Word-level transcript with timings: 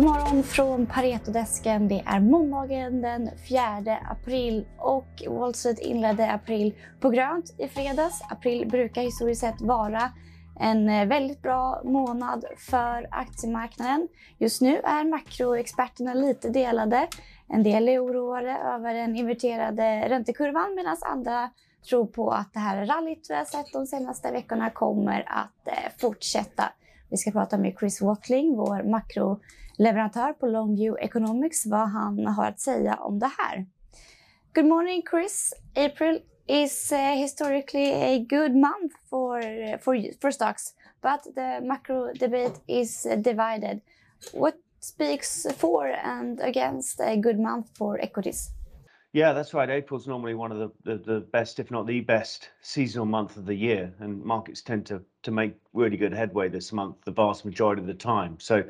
God 0.00 0.08
morgon 0.08 0.42
från 0.42 0.86
Paretodesken. 0.86 1.88
Det 1.88 2.02
är 2.06 2.20
måndagen 2.20 3.02
den 3.02 3.30
4 3.48 3.98
april 4.10 4.66
och 4.78 5.22
Wall 5.28 5.54
Street 5.54 5.78
inledde 5.78 6.32
april 6.32 6.74
på 7.00 7.10
grönt 7.10 7.54
i 7.58 7.68
fredags. 7.68 8.22
April 8.30 8.68
brukar 8.68 9.02
historiskt 9.02 9.40
sett 9.40 9.60
vara 9.60 10.12
en 10.60 10.88
eh, 10.88 11.06
väldigt 11.06 11.42
bra 11.42 11.82
månad 11.84 12.44
för 12.70 13.08
aktiemarknaden. 13.10 14.08
Just 14.38 14.60
nu 14.60 14.76
är 14.76 15.04
makroexperterna 15.04 16.14
lite 16.14 16.48
delade. 16.48 17.08
En 17.48 17.62
del 17.62 17.88
är 17.88 18.04
oroade 18.04 18.52
över 18.52 18.94
den 18.94 19.16
inverterade 19.16 20.08
räntekurvan 20.08 20.74
medan 20.74 20.96
andra 21.00 21.50
tror 21.88 22.06
på 22.06 22.30
att 22.30 22.52
det 22.52 22.60
här 22.60 22.86
rallyt 22.86 23.26
vi 23.30 23.34
har 23.34 23.44
sett 23.44 23.72
de 23.72 23.86
senaste 23.86 24.32
veckorna 24.32 24.70
kommer 24.70 25.24
att 25.26 25.68
eh, 25.68 25.92
fortsätta. 26.00 26.72
Vi 27.10 27.16
ska 27.16 27.30
prata 27.30 27.58
med 27.58 27.74
Chris 27.78 28.00
Watling, 28.00 28.56
vår 28.56 28.82
makroleverantör 28.82 30.32
på 30.32 30.46
Longview 30.46 31.04
Economics, 31.04 31.66
vad 31.66 31.88
han 31.88 32.26
har 32.26 32.46
att 32.46 32.60
säga 32.60 32.94
om 32.94 33.18
det 33.18 33.30
här. 33.38 33.66
Good 34.54 34.66
morning 34.66 35.02
Chris. 35.10 35.54
April 35.76 36.20
is 36.46 36.92
uh, 36.92 36.98
historically 36.98 37.92
a 37.92 38.26
good 38.28 38.56
month 38.56 38.94
for, 39.10 39.38
eh, 39.38 39.78
for, 39.78 40.20
for 40.20 40.30
stocks, 40.30 40.74
but 41.02 41.34
the 41.34 41.60
macro 41.60 42.12
debate 42.12 42.60
is 42.66 43.06
eh, 43.06 43.18
divided. 43.18 43.80
What 44.32 44.54
speaks 44.80 45.46
for 45.56 45.86
and 46.04 46.40
against 46.40 47.00
a 47.00 47.16
good 47.16 47.38
month 47.38 47.66
for 47.78 48.00
equities? 48.00 48.50
Yeah, 49.12 49.32
that's 49.32 49.54
right. 49.54 49.68
April's 49.68 50.06
normally 50.06 50.34
one 50.34 50.52
of 50.52 50.58
the, 50.58 50.70
the, 50.84 50.98
the, 51.02 51.20
best, 51.20 51.58
if 51.58 51.72
not 51.72 51.84
the 51.84 52.00
best, 52.00 52.50
seasonal 52.60 53.06
month 53.06 53.36
of 53.36 53.44
the 53.44 53.54
year, 53.54 53.92
and 53.98 54.22
markets 54.22 54.62
tend 54.62 54.86
to 54.86 55.02
to 55.22 55.32
make 55.32 55.54
really 55.74 55.96
good 55.98 56.14
headway 56.14 56.48
this 56.48 56.72
month, 56.72 56.96
the 57.04 57.10
vast 57.10 57.44
majority 57.44 57.82
of 57.82 57.88
the 57.88 57.92
time. 57.94 58.38
So, 58.38 58.62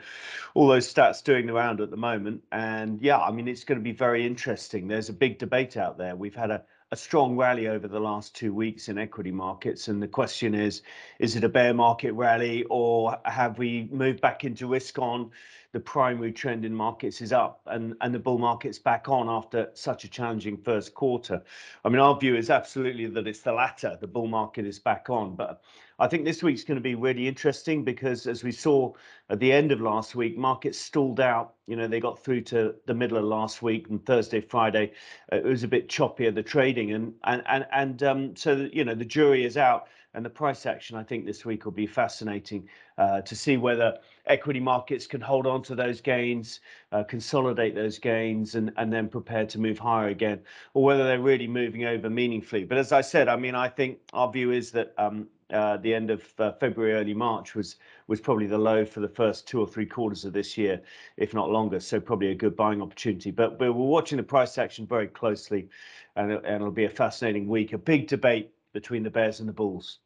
all 0.54 0.66
those 0.66 0.92
stats 0.92 1.22
doing 1.22 1.46
the 1.46 1.52
round 1.52 1.80
at 1.82 1.90
the 1.90 1.96
moment, 1.98 2.42
and 2.52 3.02
yeah, 3.02 3.18
I 3.18 3.30
mean 3.30 3.48
it's 3.48 3.64
going 3.64 3.78
to 3.78 3.84
be 3.84 3.92
very 3.92 4.26
interesting. 4.26 4.88
There's 4.88 5.10
a 5.10 5.12
big 5.12 5.38
debate 5.38 5.76
out 5.76 5.98
there. 5.98 6.16
We've 6.16 6.34
had 6.34 6.50
a 6.50 6.64
a 6.92 6.96
strong 6.96 7.36
rally 7.36 7.68
over 7.68 7.86
the 7.86 8.00
last 8.00 8.34
two 8.34 8.52
weeks 8.52 8.88
in 8.88 8.98
equity 8.98 9.30
markets. 9.30 9.86
And 9.86 10.02
the 10.02 10.08
question 10.08 10.54
is, 10.54 10.82
is 11.20 11.36
it 11.36 11.44
a 11.44 11.48
bear 11.48 11.72
market 11.72 12.12
rally 12.12 12.64
or 12.68 13.16
have 13.24 13.58
we 13.58 13.88
moved 13.92 14.20
back 14.20 14.44
into 14.44 14.66
risk 14.66 14.98
on? 14.98 15.30
The 15.72 15.80
primary 15.80 16.32
trend 16.32 16.64
in 16.64 16.74
markets 16.74 17.20
is 17.20 17.32
up 17.32 17.60
and, 17.66 17.94
and 18.00 18.12
the 18.12 18.18
bull 18.18 18.38
market's 18.38 18.78
back 18.78 19.08
on 19.08 19.28
after 19.28 19.70
such 19.74 20.02
a 20.02 20.08
challenging 20.08 20.56
first 20.56 20.94
quarter. 20.94 21.42
I 21.84 21.88
mean, 21.88 22.00
our 22.00 22.18
view 22.18 22.34
is 22.34 22.50
absolutely 22.50 23.06
that 23.06 23.28
it's 23.28 23.42
the 23.42 23.52
latter. 23.52 23.96
The 24.00 24.08
bull 24.08 24.26
market 24.26 24.66
is 24.66 24.80
back 24.80 25.10
on. 25.10 25.36
But 25.36 25.62
I 26.00 26.08
think 26.08 26.24
this 26.24 26.42
week's 26.42 26.64
going 26.64 26.76
to 26.78 26.82
be 26.82 26.94
really 26.94 27.28
interesting 27.28 27.84
because 27.84 28.26
as 28.26 28.42
we 28.42 28.52
saw 28.52 28.94
at 29.28 29.38
the 29.38 29.52
end 29.52 29.70
of 29.70 29.82
last 29.82 30.14
week, 30.14 30.38
markets 30.38 30.78
stalled 30.78 31.20
out. 31.20 31.54
You 31.66 31.76
know, 31.76 31.86
they 31.86 32.00
got 32.00 32.18
through 32.24 32.40
to 32.42 32.74
the 32.86 32.94
middle 32.94 33.18
of 33.18 33.24
last 33.24 33.60
week 33.60 33.90
and 33.90 34.04
Thursday, 34.06 34.40
Friday, 34.40 34.92
uh, 35.30 35.36
it 35.36 35.44
was 35.44 35.62
a 35.62 35.68
bit 35.68 35.90
choppier, 35.90 36.34
the 36.34 36.42
trading. 36.42 36.92
And, 36.92 37.12
and, 37.24 37.42
and, 37.46 37.66
and 37.70 38.02
um, 38.02 38.34
so, 38.34 38.68
you 38.72 38.82
know, 38.82 38.94
the 38.94 39.04
jury 39.04 39.44
is 39.44 39.58
out 39.58 39.88
and 40.14 40.24
the 40.24 40.30
price 40.30 40.66
action, 40.66 40.96
I 40.96 41.04
think 41.04 41.26
this 41.26 41.44
week 41.44 41.66
will 41.66 41.72
be 41.72 41.86
fascinating 41.86 42.68
uh, 42.98 43.20
to 43.20 43.36
see 43.36 43.58
whether 43.58 43.98
equity 44.26 44.58
markets 44.58 45.06
can 45.06 45.20
hold 45.20 45.46
on 45.46 45.62
to 45.64 45.74
those 45.74 46.00
gains, 46.00 46.60
uh, 46.92 47.04
consolidate 47.04 47.74
those 47.74 47.98
gains, 47.98 48.56
and, 48.56 48.72
and 48.76 48.92
then 48.92 49.08
prepare 49.08 49.46
to 49.46 49.60
move 49.60 49.78
higher 49.78 50.08
again, 50.08 50.40
or 50.74 50.82
whether 50.82 51.04
they're 51.04 51.20
really 51.20 51.46
moving 51.46 51.84
over 51.84 52.10
meaningfully. 52.10 52.64
But 52.64 52.78
as 52.78 52.90
I 52.90 53.02
said, 53.02 53.28
I 53.28 53.36
mean, 53.36 53.54
I 53.54 53.68
think 53.68 53.98
our 54.12 54.32
view 54.32 54.50
is 54.50 54.72
that 54.72 54.94
um, 54.98 55.28
uh, 55.52 55.76
the 55.76 55.94
end 55.94 56.10
of 56.10 56.22
uh, 56.38 56.52
February, 56.52 56.92
early 56.94 57.14
March 57.14 57.54
was 57.54 57.76
was 58.06 58.20
probably 58.20 58.46
the 58.46 58.58
low 58.58 58.84
for 58.84 59.00
the 59.00 59.08
first 59.08 59.46
two 59.46 59.60
or 59.60 59.66
three 59.66 59.86
quarters 59.86 60.24
of 60.24 60.32
this 60.32 60.58
year, 60.58 60.80
if 61.16 61.34
not 61.34 61.50
longer. 61.50 61.80
So 61.80 62.00
probably 62.00 62.30
a 62.30 62.34
good 62.34 62.56
buying 62.56 62.82
opportunity. 62.82 63.30
But, 63.30 63.58
we're 63.58 63.72
watching 63.72 64.16
the 64.16 64.22
price 64.24 64.58
action 64.58 64.86
very 64.86 65.08
closely, 65.08 65.68
and, 66.16 66.32
and 66.32 66.56
it'll 66.56 66.70
be 66.70 66.84
a 66.84 66.90
fascinating 66.90 67.48
week. 67.48 67.72
A 67.72 67.78
big 67.78 68.08
debate 68.08 68.52
between 68.72 69.02
the 69.02 69.10
bears 69.10 69.40
and 69.40 69.48
the 69.48 69.52
bulls. 69.52 69.98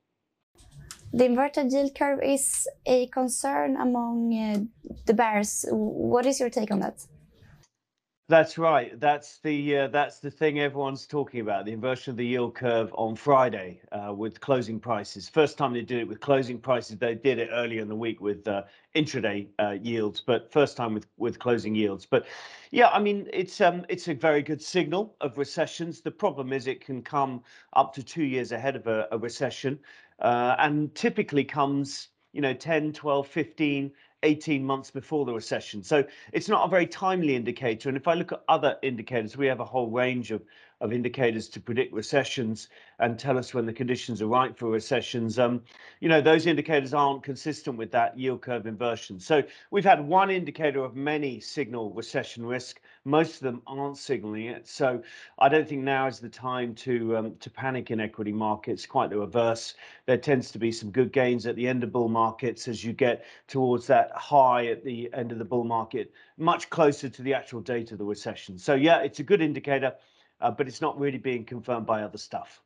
The 1.12 1.24
inverted 1.24 1.72
yield 1.72 1.94
curve 1.94 2.20
is 2.22 2.66
a 2.86 3.06
concern 3.06 3.76
among 3.76 4.34
uh, 4.34 4.94
the 5.06 5.14
bears. 5.14 5.64
What 5.70 6.26
is 6.26 6.40
your 6.40 6.50
take 6.50 6.72
on 6.72 6.80
that? 6.80 7.06
That's 8.26 8.56
right. 8.56 8.98
That's 8.98 9.36
the 9.40 9.76
uh, 9.80 9.88
that's 9.88 10.18
the 10.18 10.30
thing 10.30 10.58
everyone's 10.58 11.06
talking 11.06 11.40
about. 11.40 11.66
The 11.66 11.72
inversion 11.72 12.10
of 12.12 12.16
the 12.16 12.24
yield 12.24 12.54
curve 12.54 12.90
on 12.96 13.16
Friday 13.16 13.82
uh, 13.92 14.14
with 14.14 14.40
closing 14.40 14.80
prices. 14.80 15.28
First 15.28 15.58
time 15.58 15.74
they 15.74 15.82
did 15.82 15.98
it 15.98 16.08
with 16.08 16.20
closing 16.20 16.58
prices. 16.58 16.96
They 16.96 17.16
did 17.16 17.38
it 17.38 17.50
earlier 17.52 17.82
in 17.82 17.88
the 17.88 17.94
week 17.94 18.22
with 18.22 18.48
uh, 18.48 18.62
intraday 18.96 19.48
uh, 19.58 19.76
yields, 19.82 20.22
but 20.22 20.50
first 20.50 20.74
time 20.74 20.94
with 20.94 21.06
with 21.18 21.38
closing 21.38 21.74
yields. 21.74 22.06
But 22.06 22.24
yeah, 22.70 22.88
I 22.88 22.98
mean 22.98 23.28
it's 23.30 23.60
um 23.60 23.84
it's 23.90 24.08
a 24.08 24.14
very 24.14 24.40
good 24.40 24.62
signal 24.62 25.16
of 25.20 25.36
recessions. 25.36 26.00
The 26.00 26.10
problem 26.10 26.54
is 26.54 26.66
it 26.66 26.80
can 26.80 27.02
come 27.02 27.42
up 27.74 27.92
to 27.94 28.02
two 28.02 28.24
years 28.24 28.52
ahead 28.52 28.74
of 28.74 28.86
a, 28.86 29.06
a 29.12 29.18
recession, 29.18 29.78
uh, 30.20 30.56
and 30.58 30.94
typically 30.94 31.44
comes 31.44 32.08
you 32.32 32.40
know 32.40 32.54
10, 32.54 32.94
12, 32.94 33.26
15 33.28 33.92
18 34.24 34.64
months 34.64 34.90
before 34.90 35.24
the 35.24 35.32
recession. 35.32 35.82
So 35.82 36.04
it's 36.32 36.48
not 36.48 36.66
a 36.66 36.68
very 36.68 36.86
timely 36.86 37.36
indicator. 37.36 37.88
And 37.88 37.96
if 37.96 38.08
I 38.08 38.14
look 38.14 38.32
at 38.32 38.42
other 38.48 38.76
indicators, 38.82 39.36
we 39.36 39.46
have 39.46 39.60
a 39.60 39.64
whole 39.64 39.90
range 39.90 40.32
of 40.32 40.42
of 40.84 40.92
indicators 40.92 41.48
to 41.48 41.60
predict 41.60 41.94
recessions 41.94 42.68
and 42.98 43.18
tell 43.18 43.38
us 43.38 43.54
when 43.54 43.64
the 43.64 43.72
conditions 43.72 44.20
are 44.20 44.26
right 44.26 44.54
for 44.56 44.68
recessions. 44.68 45.38
Um, 45.38 45.62
you 46.00 46.10
know, 46.10 46.20
those 46.20 46.44
indicators 46.44 46.92
aren't 46.92 47.22
consistent 47.22 47.78
with 47.78 47.90
that 47.92 48.18
yield 48.18 48.42
curve 48.42 48.66
inversion. 48.66 49.18
So 49.18 49.42
we've 49.70 49.84
had 49.84 50.06
one 50.06 50.30
indicator 50.30 50.84
of 50.84 50.94
many 50.94 51.40
signal 51.40 51.90
recession 51.90 52.44
risk. 52.44 52.82
Most 53.06 53.36
of 53.36 53.40
them 53.40 53.62
aren't 53.66 53.96
signaling 53.96 54.46
it. 54.46 54.68
So 54.68 55.02
I 55.38 55.48
don't 55.48 55.66
think 55.66 55.82
now 55.82 56.06
is 56.06 56.20
the 56.20 56.28
time 56.28 56.74
to 56.76 57.16
um, 57.16 57.36
to 57.40 57.48
panic 57.50 57.90
in 57.90 57.98
equity 57.98 58.32
markets. 58.32 58.84
Quite 58.84 59.08
the 59.08 59.18
reverse. 59.18 59.74
There 60.04 60.18
tends 60.18 60.50
to 60.50 60.58
be 60.58 60.70
some 60.70 60.90
good 60.90 61.12
gains 61.12 61.46
at 61.46 61.56
the 61.56 61.66
end 61.66 61.82
of 61.82 61.92
bull 61.92 62.10
markets 62.10 62.68
as 62.68 62.84
you 62.84 62.92
get 62.92 63.24
towards 63.48 63.86
that 63.86 64.12
high 64.12 64.66
at 64.66 64.84
the 64.84 65.08
end 65.14 65.32
of 65.32 65.38
the 65.38 65.46
bull 65.46 65.64
market, 65.64 66.12
much 66.36 66.68
closer 66.68 67.08
to 67.08 67.22
the 67.22 67.32
actual 67.32 67.62
date 67.62 67.90
of 67.90 67.96
the 67.98 68.04
recession. 68.04 68.58
So 68.58 68.74
yeah, 68.74 68.98
it's 69.00 69.20
a 69.20 69.22
good 69.22 69.40
indicator 69.40 69.94
uh, 70.42 70.56
but 70.56 70.68
it's 70.68 70.82
not 70.82 71.00
really 71.00 71.18
being 71.18 71.44
confirmed 71.44 71.86
by 71.86 71.92
other 71.92 72.18
stuff. 72.18 72.60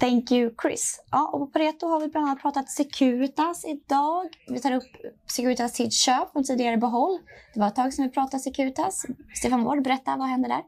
Thank 0.00 0.32
you 0.32 0.50
Chris. 0.62 1.00
Ja, 1.10 1.30
och 1.32 1.40
på 1.40 1.46
Pareto 1.46 1.86
har 1.86 2.00
vi 2.00 2.08
bland 2.08 2.26
annat 2.26 2.42
pratat 2.42 2.70
Securitas 2.70 3.64
idag. 3.64 4.28
Vi 4.48 4.60
tar 4.60 4.72
upp 4.72 4.84
Securitas 5.26 5.72
tidsköp 5.72 6.32
från 6.32 6.44
tidigare 6.44 6.76
behåll. 6.76 7.18
Det 7.54 7.60
var 7.60 7.66
ett 7.66 7.74
tag 7.74 7.92
sedan 7.92 8.04
vi 8.04 8.10
pratade 8.10 8.40
Securitas. 8.42 9.06
Stefan 9.34 9.64
Wård, 9.64 9.84
berätta, 9.84 10.16
vad 10.16 10.28
händer 10.28 10.48
där? 10.48 10.62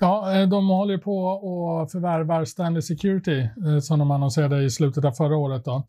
Ja, 0.00 0.34
eh, 0.34 0.48
de 0.48 0.68
håller 0.68 0.98
på 0.98 1.18
och 1.26 1.90
förvärvar 1.90 2.44
Stanley 2.44 2.82
Security 2.82 3.40
eh, 3.40 3.78
som 3.82 3.98
de 3.98 4.10
annonserade 4.10 4.64
i 4.64 4.70
slutet 4.70 5.04
av 5.04 5.12
förra 5.12 5.36
året. 5.36 5.64
Då. 5.64 5.86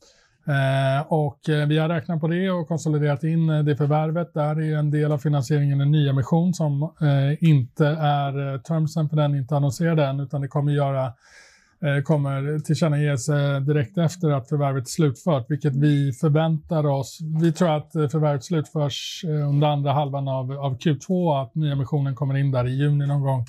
Eh, 0.47 1.05
och 1.07 1.49
eh, 1.49 1.67
vi 1.67 1.77
har 1.77 1.89
räknat 1.89 2.21
på 2.21 2.27
det 2.27 2.49
och 2.51 2.67
konsoliderat 2.67 3.23
in 3.23 3.49
eh, 3.49 3.63
det 3.63 3.75
förvärvet. 3.75 4.33
Där 4.33 4.61
är 4.61 4.77
en 4.77 4.91
del 4.91 5.11
av 5.11 5.17
finansieringen 5.17 5.81
en 5.81 5.91
nyemission 5.91 6.53
som 6.53 6.83
eh, 6.83 7.43
inte 7.49 7.87
är 7.87 8.53
eh, 8.53 8.61
termsen 8.61 9.09
för 9.09 9.17
den 9.17 9.35
inte 9.35 9.55
annonserad 9.55 9.99
än 9.99 10.19
utan 10.19 10.41
det 10.41 10.47
kommer 10.47 10.71
göra 10.71 11.05
eh, 11.83 12.03
kommer 12.03 12.59
tillkännages 12.59 13.25
direkt 13.67 13.97
efter 13.97 14.29
att 14.29 14.49
förvärvet 14.49 14.83
är 14.83 14.89
slutfört, 14.89 15.45
vilket 15.51 15.75
vi 15.75 16.11
förväntar 16.11 16.85
oss. 16.85 17.19
Vi 17.41 17.51
tror 17.51 17.77
att 17.77 17.91
förvärvet 17.91 18.43
slutförs 18.43 19.23
under 19.49 19.67
andra 19.67 19.93
halvan 19.93 20.27
av, 20.27 20.51
av 20.51 20.77
Q2, 20.77 21.41
att 21.41 21.55
nyemissionen 21.55 22.15
kommer 22.15 22.37
in 22.37 22.51
där 22.51 22.67
i 22.67 22.71
juni 22.71 23.07
någon 23.07 23.21
gång. 23.21 23.45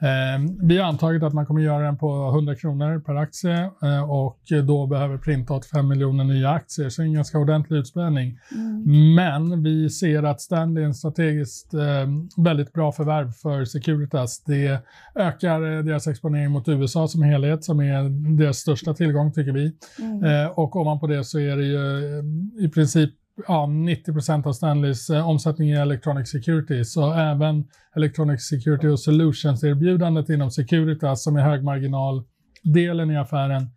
Eh, 0.00 0.50
vi 0.62 0.78
har 0.78 0.88
antagit 0.88 1.22
att 1.22 1.32
man 1.32 1.46
kommer 1.46 1.60
göra 1.60 1.84
den 1.84 1.98
på 1.98 2.28
100 2.28 2.54
kronor 2.54 3.00
per 3.00 3.14
aktie 3.14 3.70
eh, 3.82 4.10
och 4.10 4.38
då 4.64 4.86
behöver 4.86 5.18
printa 5.18 5.54
85 5.54 5.88
miljoner 5.88 6.24
nya 6.24 6.50
aktier, 6.50 6.88
så 6.88 7.02
en 7.02 7.14
ganska 7.14 7.38
ordentlig 7.38 7.78
utspädning. 7.78 8.38
Mm. 8.52 9.14
Men 9.14 9.62
vi 9.62 9.90
ser 9.90 10.22
att 10.22 10.40
Stanley 10.40 10.82
är 10.82 10.86
en 10.86 10.94
strategiskt 10.94 11.74
eh, 11.74 12.42
väldigt 12.44 12.72
bra 12.72 12.92
förvärv 12.92 13.32
för 13.32 13.64
Securitas. 13.64 14.44
Det 14.44 14.78
ökar 15.14 15.82
deras 15.82 16.06
exponering 16.06 16.50
mot 16.50 16.68
USA 16.68 17.08
som 17.08 17.22
helhet, 17.22 17.64
som 17.64 17.80
är 17.80 18.36
deras 18.36 18.56
största 18.56 18.94
tillgång 18.94 19.32
tycker 19.32 19.52
vi. 19.52 19.72
Mm. 19.98 20.50
och 20.50 20.76
ovanpå 20.76 21.06
det 21.06 21.24
så 21.24 21.38
är 21.38 21.56
det 21.56 21.64
ju 21.64 22.22
i 22.66 22.68
princip 22.68 23.10
ja, 23.48 23.66
90% 23.66 24.46
av 24.46 24.52
Stanleys 24.52 25.10
eh, 25.10 25.28
omsättning 25.28 25.70
är 25.70 25.82
Electronic 25.82 26.30
Security, 26.30 26.84
så 26.84 27.12
även 27.12 27.64
Electronic 27.96 28.48
Security 28.48 28.88
och 28.88 29.00
Solutions-erbjudandet 29.00 30.30
inom 30.30 30.50
Securitas 30.50 31.24
som 31.24 31.36
är 31.36 31.40
högmarginaldelen 31.42 33.10
i 33.10 33.16
affären 33.16 33.62
eh, 33.62 33.68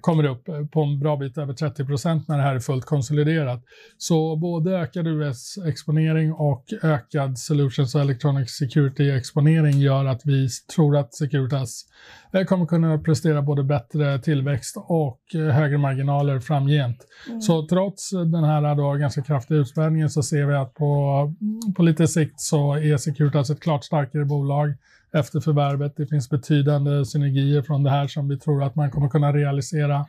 kommer 0.00 0.24
upp 0.24 0.44
på 0.70 0.82
en 0.82 0.98
bra 0.98 1.16
bit 1.16 1.38
över 1.38 1.52
30 1.52 1.84
procent 1.84 2.28
när 2.28 2.36
det 2.36 2.42
här 2.42 2.54
är 2.54 2.60
fullt 2.60 2.84
konsoliderat. 2.84 3.62
Så 3.98 4.36
både 4.36 4.78
ökad 4.78 5.06
US-exponering 5.06 6.32
och 6.32 6.64
ökad 6.82 7.38
Solutions 7.38 7.94
och 7.94 8.00
Electronic 8.00 8.50
Security-exponering 8.50 9.78
gör 9.78 10.04
att 10.04 10.20
vi 10.24 10.48
tror 10.74 10.96
att 10.96 11.14
Securitas 11.14 11.84
eh, 12.32 12.44
kommer 12.44 12.66
kunna 12.66 12.98
prestera 12.98 13.42
både 13.42 13.64
bättre 13.64 14.18
tillväxt 14.18 14.76
och 14.76 15.20
eh, 15.34 15.40
högre 15.40 15.78
marginaler 15.78 16.40
framgent. 16.40 17.06
Mm. 17.28 17.40
Så 17.40 17.66
trots 17.66 18.10
den 18.10 18.44
här 18.44 18.74
då 18.74 18.92
ganska 18.92 19.22
kraftiga 19.22 19.58
utspädningen 19.58 20.10
så 20.10 20.22
ser 20.22 20.46
vi 20.46 20.54
att 20.54 20.74
på, 20.74 21.34
på 21.76 21.82
lite 21.82 22.08
sikt 22.08 22.40
så 22.40 22.74
är 22.74 22.96
Securitas 22.96 23.50
ett 23.50 23.60
klart 23.60 23.84
starkare 23.84 24.24
bolag 24.24 24.74
efter 25.12 25.40
förvärvet. 25.40 25.96
Det 25.96 26.06
finns 26.06 26.30
betydande 26.30 27.04
synergier 27.04 27.62
från 27.62 27.82
det 27.82 27.90
här 27.90 28.06
som 28.06 28.28
vi 28.28 28.38
tror 28.38 28.62
att 28.62 28.74
man 28.74 28.90
kommer 28.90 29.08
kunna 29.08 29.32
realisera. 29.32 30.06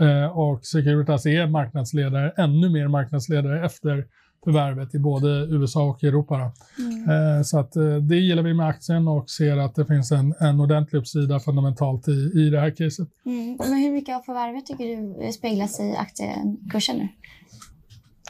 Eh, 0.00 0.38
och 0.38 0.64
Securitas 0.64 1.26
är 1.26 1.46
marknadsledare, 1.46 2.32
ännu 2.36 2.68
mer 2.68 2.88
marknadsledare 2.88 3.66
efter 3.66 4.06
förvärvet 4.44 4.94
i 4.94 4.98
både 4.98 5.28
USA 5.28 5.82
och 5.82 6.04
Europa. 6.04 6.52
Mm. 6.78 7.10
Eh, 7.10 7.42
så 7.42 7.58
att, 7.58 7.76
eh, 7.76 7.96
det 7.96 8.16
gillar 8.16 8.42
vi 8.42 8.54
med 8.54 8.66
aktien 8.66 9.08
och 9.08 9.30
ser 9.30 9.56
att 9.56 9.74
det 9.74 9.86
finns 9.86 10.12
en, 10.12 10.34
en 10.40 10.60
ordentlig 10.60 10.98
uppsida 10.98 11.40
fundamentalt 11.40 12.08
i, 12.08 12.30
i 12.34 12.50
det 12.50 12.60
här 12.60 12.70
caset. 12.70 13.08
Mm. 13.26 13.56
Men 13.60 13.78
hur 13.78 13.92
mycket 13.92 14.16
av 14.16 14.20
förvärvet 14.20 14.66
tycker 14.66 14.84
du 15.24 15.32
speglas 15.32 15.80
i 15.80 15.94
aktiekursen 15.96 16.96
nu? 16.96 17.08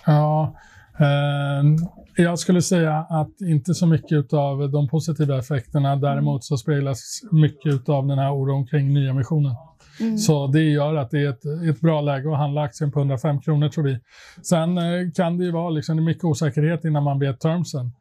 Ja, 0.06 0.54
Ehm, 0.98 1.76
jag 2.16 2.38
skulle 2.38 2.62
säga 2.62 3.06
att 3.10 3.40
inte 3.40 3.74
så 3.74 3.86
mycket 3.86 4.32
av 4.32 4.70
de 4.70 4.88
positiva 4.88 5.38
effekterna. 5.38 5.96
Däremot 5.96 6.44
så 6.44 6.56
speglas 6.56 7.20
mycket 7.30 7.88
av 7.88 8.06
den 8.06 8.18
här 8.18 8.32
oron 8.32 8.66
kring 8.66 8.94
nyemissionen. 8.94 9.54
Mm. 10.00 10.18
Så 10.18 10.46
det 10.46 10.62
gör 10.62 10.94
att 10.94 11.10
det 11.10 11.18
är 11.18 11.28
ett, 11.28 11.44
ett, 11.70 11.80
bra 11.80 12.00
läge 12.00 12.32
att 12.32 12.38
handla 12.38 12.62
aktien 12.62 12.92
på 12.92 13.00
105 13.00 13.40
kronor 13.40 13.68
tror 13.68 13.84
vi. 13.84 13.98
Sen 14.42 14.78
eh, 14.78 15.10
kan 15.14 15.38
det 15.38 15.44
ju 15.44 15.50
vara 15.50 15.70
liksom 15.70 16.04
mycket 16.04 16.24
osäkerhet 16.24 16.84
innan 16.84 17.02
man 17.02 17.18
vet 17.18 17.40
termsen. 17.40 17.92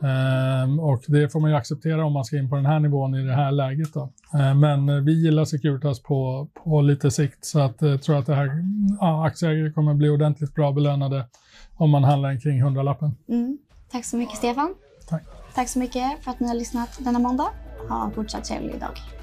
Um, 0.00 0.80
och 0.80 1.02
det 1.06 1.32
får 1.32 1.40
man 1.40 1.50
ju 1.50 1.56
acceptera 1.56 2.04
om 2.04 2.12
man 2.12 2.24
ska 2.24 2.38
in 2.38 2.50
på 2.50 2.56
den 2.56 2.66
här 2.66 2.80
nivån 2.80 3.14
i 3.14 3.22
det 3.22 3.34
här 3.34 3.52
läget. 3.52 3.94
Då. 3.94 4.12
Uh, 4.34 4.54
men 4.54 5.04
vi 5.04 5.12
gillar 5.12 5.44
Securitas 5.44 6.02
på, 6.02 6.48
på 6.64 6.80
lite 6.80 7.10
sikt 7.10 7.44
så 7.44 7.60
att 7.60 7.82
jag 7.82 7.90
uh, 7.90 7.98
tror 7.98 8.18
att 8.18 8.26
det 8.26 8.34
här 8.34 8.46
uh, 9.02 9.20
aktieägare 9.20 9.72
kommer 9.72 9.94
bli 9.94 10.08
ordentligt 10.08 10.54
bra 10.54 10.72
belönade 10.72 11.26
om 11.76 11.90
man 11.90 12.04
handlar 12.04 12.40
kring 12.40 12.62
hundralappen. 12.62 13.16
Mm. 13.28 13.58
Tack 13.90 14.04
så 14.04 14.16
mycket 14.16 14.36
Stefan. 14.36 14.74
Tack. 15.08 15.22
Tack 15.54 15.68
så 15.68 15.78
mycket 15.78 16.24
för 16.24 16.30
att 16.30 16.40
ni 16.40 16.48
har 16.48 16.54
lyssnat 16.54 16.98
denna 16.98 17.18
måndag. 17.18 17.48
Ha 17.88 18.04
en 18.04 18.10
fortsatt 18.10 18.44
trevlig 18.44 18.80
dag. 18.80 19.17